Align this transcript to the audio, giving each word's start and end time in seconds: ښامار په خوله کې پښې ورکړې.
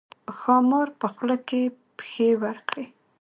ښامار 0.37 0.87
په 0.99 1.07
خوله 1.13 1.37
کې 1.47 1.61
پښې 1.97 2.29
ورکړې. 2.41 2.85